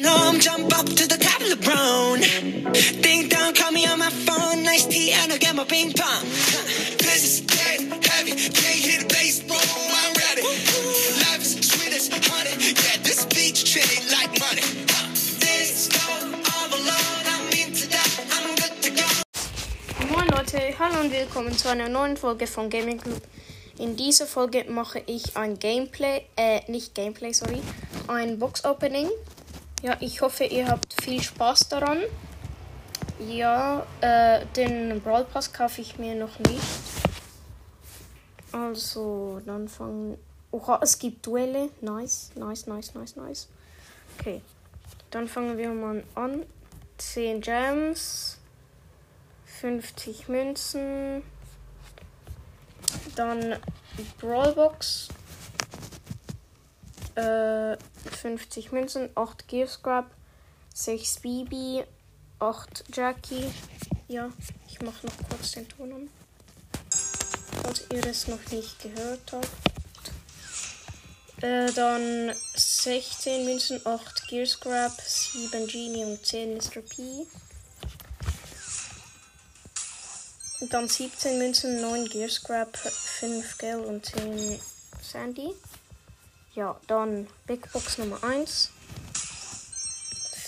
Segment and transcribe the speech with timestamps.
[0.00, 2.20] Nom, jump up to the top brown.
[3.02, 4.62] Ding dong, call me on my phone.
[4.62, 6.22] Nice tea, and I'll ping pong.
[7.02, 8.30] This is dead heavy.
[8.30, 9.58] Can't hit the
[9.98, 10.42] I'm ready.
[11.26, 12.08] Life is sweet as
[13.02, 14.62] this beach treated like money.
[15.42, 15.98] This go
[16.54, 17.24] all alone.
[17.26, 18.08] I'm into that.
[18.34, 20.14] I'm good to go.
[20.14, 23.22] Moin Leute, hallo und willkommen zu einer neuen Folge von Gaming Group.
[23.78, 27.60] In dieser Folge mache ich ein Gameplay, äh, nicht Gameplay, sorry,
[28.06, 29.08] ein Box Opening.
[29.82, 31.98] Ja, ich hoffe, ihr habt viel Spaß daran.
[33.20, 36.62] Ja, äh, den Brawl Pass kaufe ich mir noch nicht.
[38.50, 40.18] Also, dann fangen.
[40.50, 41.68] Oha, es gibt Duelle.
[41.80, 43.48] Nice, nice, nice, nice, nice.
[44.18, 44.40] Okay,
[45.10, 46.44] dann fangen wir mal an.
[46.96, 48.38] 10 Gems.
[49.60, 51.22] 50 Münzen.
[53.14, 53.56] Dann
[54.20, 55.08] Brawlbox.
[57.14, 60.06] Äh, 50 Münzen, 8 Gear Scrub,
[60.74, 61.84] 6 Bibi,
[62.38, 63.50] 8 Jackie.
[64.08, 64.30] Ja,
[64.68, 66.10] ich mache noch kurz den Ton an.
[67.62, 69.48] Falls ihr es noch nicht gehört habt.
[71.42, 76.80] Äh, dann 16 Münzen, 8 Gear Scrub, 7 Genie und 10 Mr.
[76.80, 77.26] P.
[80.60, 84.58] Dann 17 Münzen, 9 Gear Scrap, 5 Gel und 10
[85.00, 85.54] Sandy.
[86.58, 88.72] Ja, dann Big Box Nummer 1.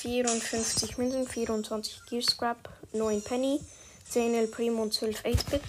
[0.00, 3.60] 54 Münzen, 24 Gear Scrap, 9 Penny,
[4.08, 5.62] 10 El Primo und 12 8-Bit.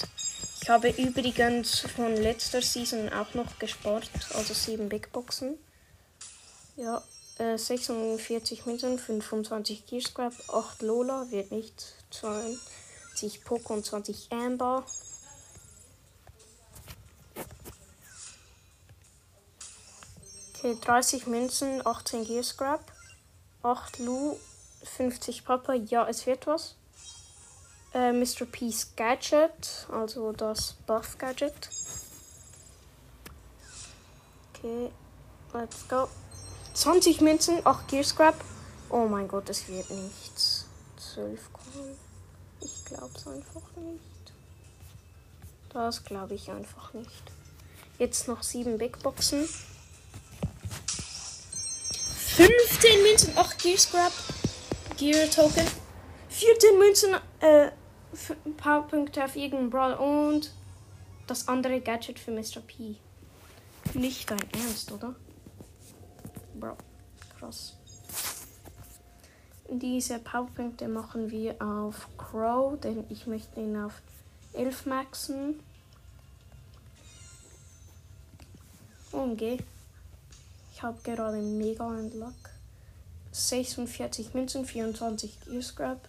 [0.59, 5.56] Ich habe übrigens von letzter Season auch noch gespart, also 7 Big Boxen.
[6.78, 7.03] Ja,
[7.38, 14.84] äh, 46 Münzen, 25 Gear Scrap, 8 Lola, wird nicht 20 Poco und 20 Amber.
[20.64, 22.89] Okay, 30 Münzen, 18 Gear Scrap,
[23.64, 24.38] 8 Lu,
[24.95, 25.73] 50 Papa.
[25.73, 26.75] Ja, es wird was.
[27.94, 28.45] Äh, Mr.
[28.45, 31.69] P's Gadget, also das Buff Gadget.
[34.53, 34.90] Okay,
[35.53, 36.07] let's go.
[36.75, 38.35] 20 Münzen, 8 Gear Scrap.
[38.90, 40.66] Oh mein Gott, es wird nichts.
[41.13, 41.97] 12 Coin.
[42.62, 44.34] Ich glaub's einfach nicht.
[45.74, 47.31] Das glaube ich einfach nicht.
[48.00, 49.45] Jetzt noch 7 Big Boxen.
[52.35, 54.11] 15 Münzen, 8 Gear Scrap,
[54.97, 55.67] Gear Token,
[56.29, 57.67] 14 Münzen, äh,
[58.11, 60.51] f- Powerpunkte auf irgendeinen Brawl und
[61.27, 62.61] das andere Gadget für Mr.
[62.66, 62.95] P.
[63.94, 65.13] Nicht dein Ernst, oder?
[66.59, 66.75] Bro,
[67.39, 67.75] krass.
[69.69, 74.01] Diese Powerpunkte machen wir auf Crow, denn ich möchte ihn auf
[74.53, 75.59] 11 maxen.
[79.11, 79.55] Umgeh.
[79.55, 79.63] Ich
[80.83, 82.33] habe gerade mega einen Luck.
[83.31, 86.07] 46 Münzen, 24 Gear Scrap,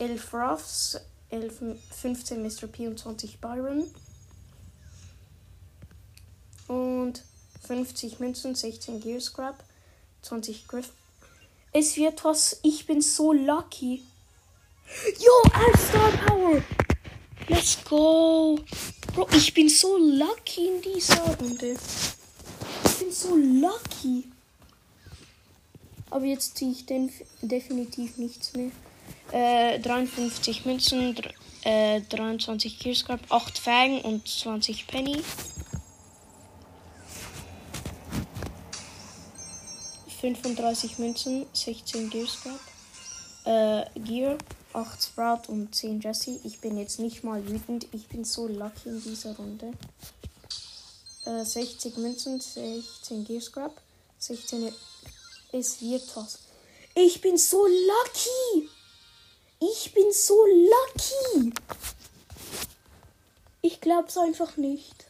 [0.00, 1.00] 11 Ruffs,
[1.30, 2.66] 11, 15 Mr.
[2.66, 3.84] P und 20 Byron.
[6.66, 7.22] Und
[7.66, 9.62] 50 Münzen, 16 Gear Scrap,
[10.22, 10.90] 20 Griff.
[11.72, 12.58] Es wird was.
[12.62, 14.02] Ich bin so lucky.
[15.18, 16.62] Yo, All-Star Power.
[17.48, 18.58] Let's go.
[19.14, 21.76] Bro, ich bin so lucky in dieser Runde.
[23.06, 24.24] Bin so lucky.
[26.10, 28.72] Aber jetzt ziehe ich den definitiv nichts mehr.
[29.30, 31.16] Äh, 53 Münzen,
[31.62, 35.22] äh, 23 Gear Scrap, 8 Fang und 20 Penny.
[40.20, 42.60] 35 Münzen, 16 Gear Scrap.
[43.44, 44.36] Äh, Gear,
[44.72, 46.40] 8 Sprout und 10 Jesse.
[46.42, 47.86] Ich bin jetzt nicht mal wütend.
[47.92, 49.74] Ich bin so lucky in dieser Runde.
[51.26, 53.80] Äh, 60 Münzen, 16 Gear Scrap,
[54.18, 54.72] 16.
[55.50, 56.38] Es wird was.
[56.94, 58.70] Ich bin so lucky.
[59.58, 61.52] Ich bin so lucky.
[63.60, 65.04] Ich glaub's einfach nicht.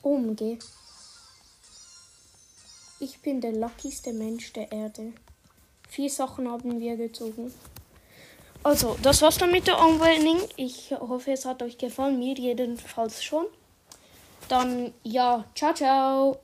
[0.00, 0.58] Umgeh.
[3.00, 5.12] Ich bin der luckyste Mensch der Erde.
[5.88, 7.52] Vier Sachen haben wir gezogen.
[8.62, 10.38] Also, das war's dann mit der Opening.
[10.56, 12.18] Ich hoffe, es hat euch gefallen.
[12.18, 13.46] Mir jedenfalls schon.
[14.48, 16.40] Dann, ja, ciao, ciao.